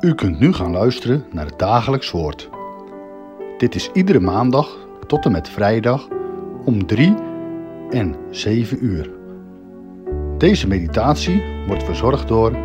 [0.00, 2.50] U kunt nu gaan luisteren naar het dagelijks woord.
[3.58, 6.08] Dit is iedere maandag tot en met vrijdag
[6.64, 7.14] om 3
[7.90, 9.10] en 7 uur.
[10.38, 12.56] Deze meditatie wordt verzorgd door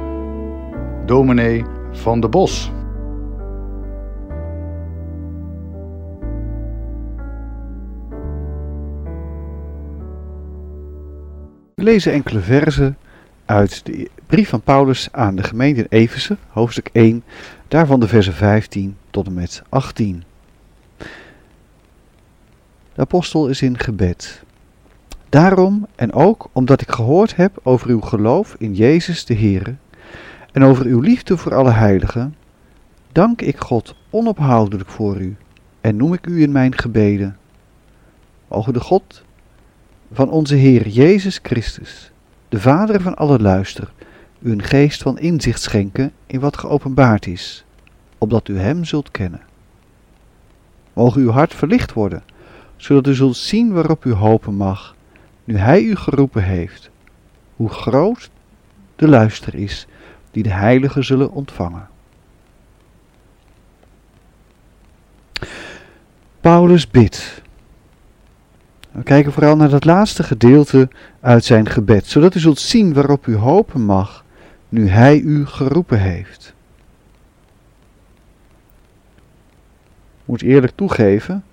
[1.06, 2.72] dominee van de Bos.
[11.76, 12.98] We lezen enkele verzen
[13.46, 17.24] uit de brief van Paulus aan de gemeente in Efeze, hoofdstuk 1,
[17.68, 20.24] daarvan de versen 15 tot en met 18.
[22.94, 24.44] De apostel is in gebed.
[25.30, 29.76] Daarom en ook omdat ik gehoord heb over uw geloof in Jezus de Heer
[30.52, 32.36] en over uw liefde voor alle heiligen,
[33.12, 35.36] dank ik God onophoudelijk voor u
[35.82, 37.38] en noem ik u in mijn gebeden.
[38.48, 39.24] Mogen de God
[40.12, 42.12] van onze Heer Jezus Christus,
[42.50, 43.92] de Vader van alle luister,
[44.40, 47.66] u een geest van inzicht schenken in wat geopenbaard is,
[48.18, 49.42] opdat u Hem zult kennen.
[50.94, 52.24] Mogen uw hart verlicht worden,
[52.76, 54.96] zodat u zult zien waarop u hopen mag,
[55.44, 56.90] nu Hij u geroepen heeft,
[57.56, 58.30] hoe groot
[58.96, 59.88] de luister is
[60.32, 61.88] die de heiligen zullen ontvangen.
[66.42, 67.42] Paulus bidt.
[68.96, 73.28] We kijken vooral naar dat laatste gedeelte uit zijn gebed, zodat u zult zien waarop
[73.28, 74.26] u hopen mag,
[74.70, 76.54] nu Hij u geroepen heeft.
[80.18, 81.44] Ik moet eerlijk toegeven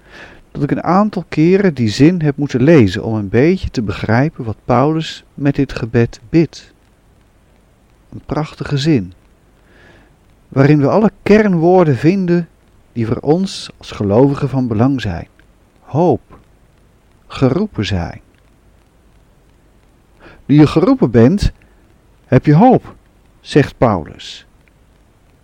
[0.51, 4.45] dat ik een aantal keren die zin heb moeten lezen om een beetje te begrijpen
[4.45, 6.73] wat Paulus met dit gebed bidt.
[8.13, 9.13] Een prachtige zin,
[10.49, 12.49] waarin we alle kernwoorden vinden
[12.93, 15.27] die voor ons als gelovigen van belang zijn.
[15.81, 16.32] Hoop,
[17.33, 18.21] geroepen zijn.
[20.45, 21.53] Nu je geroepen bent,
[22.25, 22.95] heb je hoop,
[23.41, 24.47] zegt Paulus.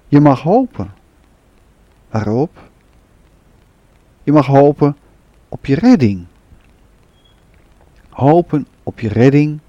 [0.08, 0.92] Je mag hopen.
[2.10, 2.70] Waarop?
[4.22, 4.96] Je mag hopen
[5.48, 6.26] op je redding.
[8.08, 9.60] Hopen op je redding.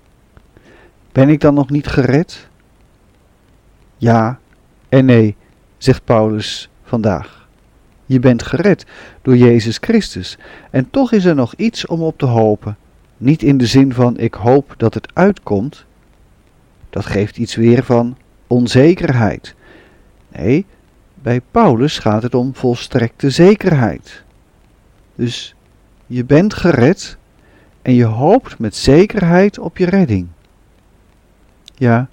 [1.11, 2.49] Ben ik dan nog niet gered?
[3.97, 4.39] Ja
[4.89, 5.35] en nee,
[5.77, 7.38] zegt Paulus vandaag.
[8.09, 8.85] Je bent gered
[9.21, 10.37] door Jezus Christus.
[10.71, 12.77] En toch is er nog iets om op te hopen.
[13.17, 15.85] Niet in de zin van ik hoop dat het uitkomt.
[16.89, 19.55] Dat geeft iets weer van onzekerheid.
[20.27, 20.65] Nee,
[21.13, 24.23] bij Paulus gaat het om volstrekte zekerheid.
[25.15, 25.55] Dus
[26.05, 27.17] je bent gered
[27.81, 30.27] en je hoopt met zekerheid op je redding.
[31.75, 32.09] Ja,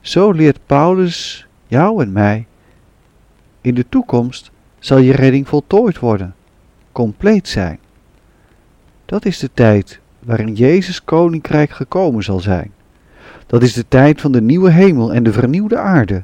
[0.00, 2.46] zo leert Paulus jou en mij.
[3.60, 4.52] In de toekomst
[4.84, 6.34] zal je redding voltooid worden,
[6.92, 7.78] compleet zijn.
[9.04, 12.72] Dat is de tijd waarin Jezus koninkrijk gekomen zal zijn.
[13.46, 16.22] Dat is de tijd van de nieuwe hemel en de vernieuwde aarde.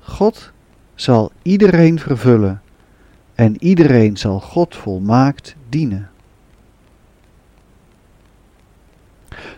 [0.00, 0.52] God
[0.94, 2.62] zal iedereen vervullen
[3.34, 6.10] en iedereen zal God volmaakt dienen.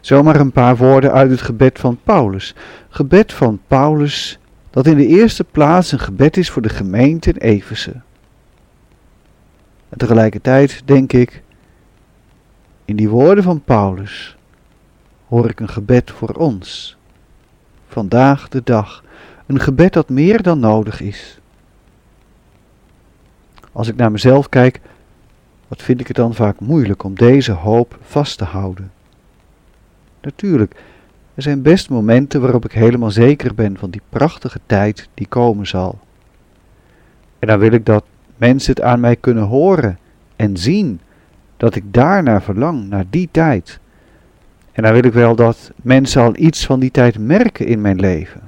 [0.00, 2.54] Zomaar een paar woorden uit het gebed van Paulus.
[2.88, 4.38] Gebed van Paulus
[4.70, 8.04] dat in de eerste plaats een gebed is voor de gemeente in Efeze.
[9.96, 11.42] Tegelijkertijd denk ik,
[12.84, 14.36] in die woorden van Paulus
[15.28, 16.96] hoor ik een gebed voor ons.
[17.88, 19.04] Vandaag de dag,
[19.46, 21.38] een gebed dat meer dan nodig is.
[23.72, 24.80] Als ik naar mezelf kijk,
[25.68, 28.92] wat vind ik het dan vaak moeilijk om deze hoop vast te houden.
[30.20, 30.82] Natuurlijk,
[31.34, 35.66] er zijn best momenten waarop ik helemaal zeker ben van die prachtige tijd die komen
[35.66, 35.98] zal.
[37.38, 38.04] En dan wil ik dat
[38.36, 39.98] mensen het aan mij kunnen horen
[40.36, 41.00] en zien
[41.56, 43.80] dat ik daarnaar verlang, naar die tijd.
[44.72, 48.00] En dan wil ik wel dat mensen al iets van die tijd merken in mijn
[48.00, 48.40] leven.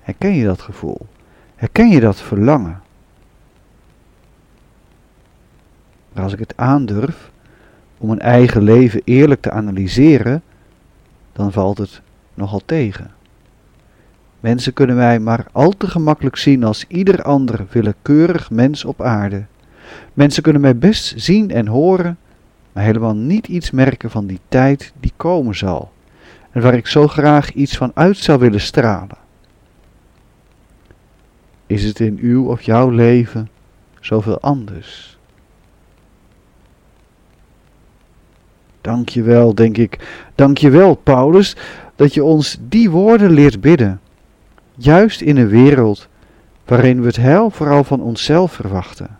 [0.00, 1.06] Herken je dat gevoel?
[1.56, 2.80] Herken je dat verlangen?
[6.12, 7.30] Maar als ik het aandurf
[7.98, 10.42] om mijn eigen leven eerlijk te analyseren,
[11.32, 12.00] dan valt het
[12.34, 13.10] nogal tegen.
[14.40, 19.44] Mensen kunnen mij maar al te gemakkelijk zien als ieder ander willekeurig mens op aarde.
[20.12, 22.18] Mensen kunnen mij best zien en horen,
[22.72, 25.90] maar helemaal niet iets merken van die tijd die komen zal
[26.50, 29.18] en waar ik zo graag iets van uit zou willen stralen.
[31.66, 33.48] Is het in uw of jouw leven
[34.00, 35.18] zoveel anders?
[38.80, 40.24] Dank je wel, denk ik.
[40.34, 41.56] Dank je wel, Paulus,
[41.96, 44.00] dat je ons die woorden leert bidden.
[44.82, 46.08] Juist in een wereld
[46.64, 49.18] waarin we het heil vooral van onszelf verwachten.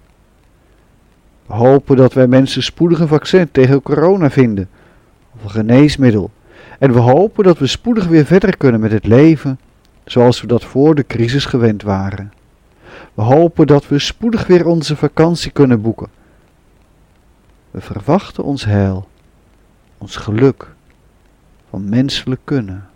[1.47, 4.69] We hopen dat wij mensen spoedig een vaccin tegen corona vinden,
[5.35, 6.31] of een geneesmiddel.
[6.79, 9.59] En we hopen dat we spoedig weer verder kunnen met het leven
[10.05, 12.33] zoals we dat voor de crisis gewend waren.
[13.15, 16.09] We hopen dat we spoedig weer onze vakantie kunnen boeken.
[17.71, 19.09] We verwachten ons heil,
[19.99, 20.75] ons geluk
[21.71, 22.90] van menselijk kunnen.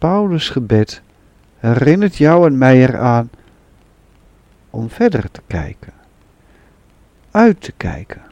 [0.00, 1.02] Paulus' gebed
[1.58, 3.30] herinnert jou en mij eraan
[4.70, 5.92] om verder te kijken,
[7.30, 8.22] uit te kijken,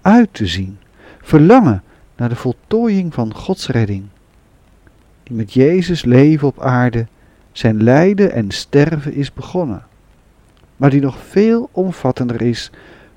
[0.00, 0.78] uit te zien,
[1.20, 1.82] verlangen
[2.16, 4.04] naar de voltooiing van Gods redding,
[5.22, 7.06] die met Jezus leven op aarde
[7.52, 9.84] zijn lijden en sterven is begonnen,
[10.76, 12.70] maar die nog veel omvattender is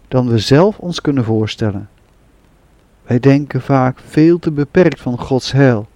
[0.07, 1.89] dan we zelf ons kunnen voorstellen.
[3.03, 5.87] Wij denken vaak veel te beperkt van Gods heil.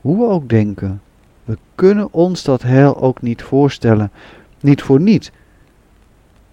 [0.00, 1.02] Hoe we ook denken,
[1.44, 4.10] we kunnen ons dat heil ook niet voorstellen,
[4.60, 5.32] niet voor niet.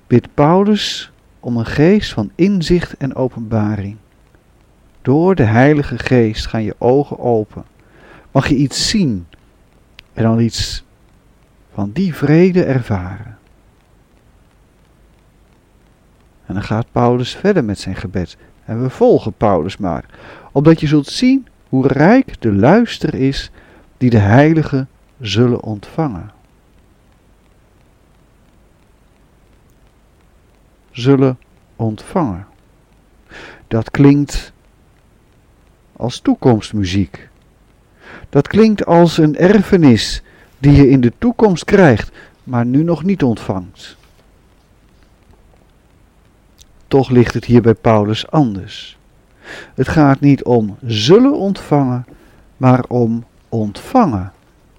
[0.07, 3.97] Bid Paulus om een geest van inzicht en openbaring.
[5.01, 7.63] Door de Heilige Geest gaan je ogen open.
[8.31, 9.27] Mag je iets zien
[10.13, 10.83] en dan iets
[11.73, 13.37] van die vrede ervaren.
[16.45, 18.37] En dan gaat Paulus verder met zijn gebed.
[18.65, 20.05] En we volgen Paulus maar,
[20.51, 23.51] opdat je zult zien hoe rijk de luister is
[23.97, 26.31] die de heiligen zullen ontvangen.
[30.91, 31.39] Zullen
[31.75, 32.47] ontvangen.
[33.67, 34.51] Dat klinkt
[35.95, 37.29] als toekomstmuziek.
[38.29, 40.21] Dat klinkt als een erfenis
[40.57, 42.11] die je in de toekomst krijgt,
[42.43, 43.97] maar nu nog niet ontvangt.
[46.87, 48.96] Toch ligt het hier bij Paulus anders.
[49.75, 52.05] Het gaat niet om zullen ontvangen,
[52.57, 54.31] maar om ontvangen,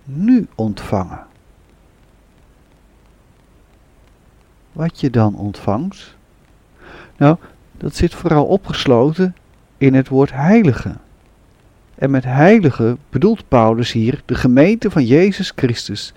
[0.04, 1.26] nu ontvangen.
[4.72, 6.16] Wat je dan ontvangt?
[7.16, 7.36] Nou,
[7.76, 9.36] dat zit vooral opgesloten
[9.78, 10.94] in het woord heilige.
[11.94, 16.12] En met heilige bedoelt Paulus hier de gemeente van Jezus Christus,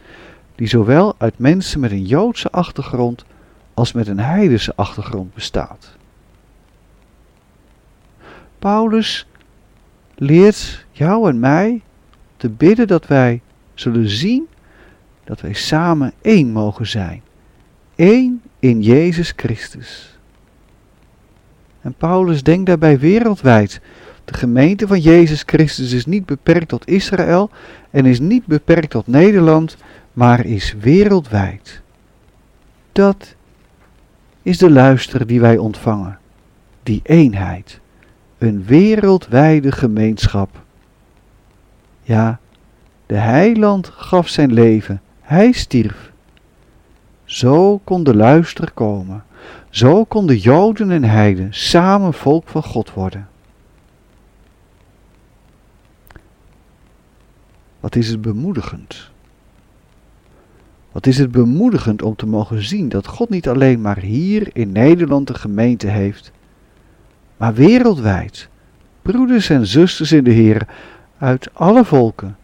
[0.55, 3.25] die zowel uit mensen met een Joodse achtergrond
[3.73, 5.99] als met een heidense achtergrond bestaat.
[8.61, 9.27] Paulus
[10.15, 11.81] leert jou en mij
[12.37, 13.41] te bidden dat wij
[13.73, 14.47] zullen zien
[15.23, 17.21] dat wij samen één mogen zijn.
[17.95, 20.17] Eén in Jezus Christus.
[21.81, 23.81] En Paulus denkt daarbij wereldwijd.
[24.25, 27.49] De gemeente van Jezus Christus is niet beperkt tot Israël
[27.89, 29.77] en is niet beperkt tot Nederland,
[30.13, 31.81] maar is wereldwijd.
[32.91, 33.35] Dat
[34.41, 36.19] is de luister die wij ontvangen,
[36.83, 37.79] die eenheid,
[38.41, 40.61] een wereldwijde gemeenschap.
[42.01, 42.39] Ja,
[43.05, 46.11] de heiland gaf zijn leven, hij stierf.
[47.23, 49.23] Zo kon de luister komen,
[49.69, 53.27] zo konden Joden en Heiden samen volk van God worden.
[57.79, 59.09] Wat is het bemoedigend?
[60.91, 64.71] Wat is het bemoedigend om te mogen zien dat God niet alleen maar hier in
[64.71, 66.31] Nederland een gemeente heeft,
[67.41, 68.49] maar wereldwijd,
[69.01, 70.67] broeders en zusters in de Heer
[71.17, 72.37] uit alle volken,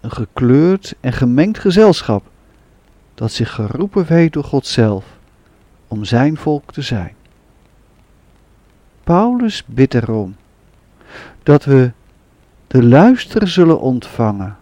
[0.00, 2.24] een gekleurd en gemengd gezelschap
[3.14, 5.04] dat zich geroepen weet door God zelf
[5.88, 7.14] om zijn volk te zijn.
[9.04, 10.36] Paulus bidt erom
[11.42, 11.92] dat we
[12.66, 14.56] de luister zullen ontvangen.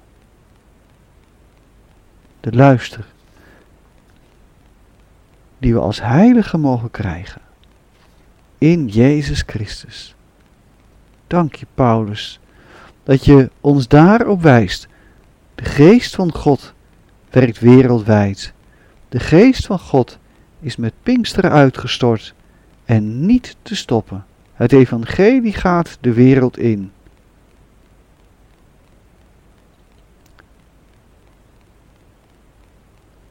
[2.41, 3.05] De luister
[5.59, 7.41] die we als heilige mogen krijgen
[8.61, 10.15] in Jezus Christus.
[11.27, 12.41] Dank je, Paulus,
[13.03, 14.89] dat je ons daarop wijst.
[15.55, 16.75] De geest van God
[17.31, 18.53] werkt wereldwijd.
[19.09, 20.19] De geest van God
[20.61, 22.35] is met Pinksteren uitgestort
[22.85, 24.25] en niet te stoppen.
[24.53, 26.93] Het evangelie gaat de wereld in.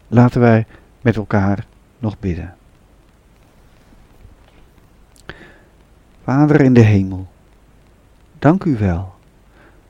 [0.07, 0.65] Laten wij
[1.01, 1.65] met elkaar
[1.99, 2.58] nog bidden.
[6.29, 7.27] Vader in de hemel,
[8.39, 9.13] dank u wel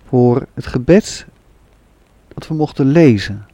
[0.05, 1.25] voor het gebed
[2.27, 3.47] dat we mochten lezen.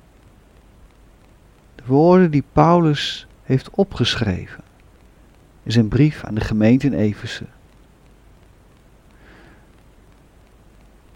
[1.75, 4.63] De woorden die Paulus heeft opgeschreven
[5.63, 7.45] in zijn brief aan de gemeente in Efeze.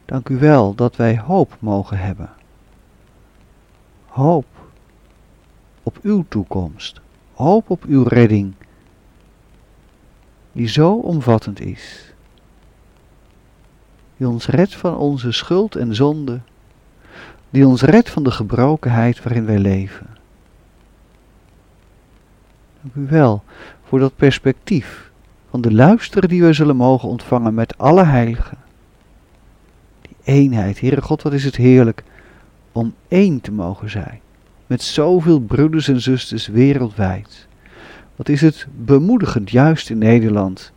[0.05, 2.29] Dank u wel dat wij hoop mogen hebben.
[4.07, 4.47] Hoop
[5.83, 7.01] op uw toekomst.
[7.33, 8.53] Hoop op uw redding
[10.59, 12.13] die zo omvattend is,
[14.17, 16.39] die ons redt van onze schuld en zonde,
[17.49, 20.07] die ons redt van de gebrokenheid waarin wij leven.
[22.81, 23.43] Dank u wel
[23.83, 25.11] voor dat perspectief
[25.49, 28.57] van de luister die wij zullen mogen ontvangen met alle heiligen,
[30.01, 30.79] die eenheid.
[30.79, 32.03] Heere God, wat is het heerlijk
[32.71, 34.19] om één te mogen zijn.
[34.67, 37.47] Met zoveel broeders en zusters wereldwijd.
[38.19, 40.71] Wat is het bemoedigend, juist in Nederland,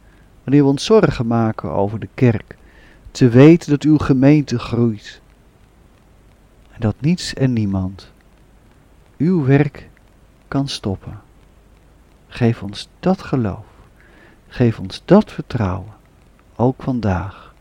[0.45, 2.57] wanneer we ons zorgen maken over de kerk.
[3.11, 5.21] Te weten dat uw gemeente groeit.
[6.71, 8.13] En dat niets en niemand
[9.17, 9.89] uw werk
[10.49, 11.21] kan stoppen.
[12.29, 13.67] Geef ons dat geloof.
[14.49, 15.93] Geef ons dat vertrouwen.
[16.57, 17.55] Ook vandaag.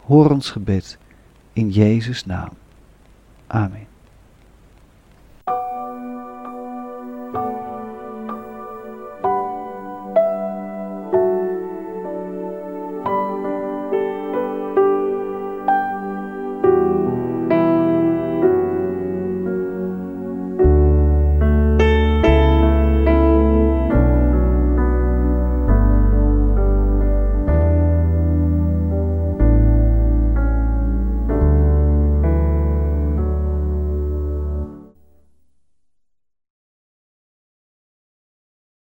[0.00, 0.98] Hoor ons gebed
[1.52, 2.52] in Jezus' naam.
[3.46, 3.93] Amen.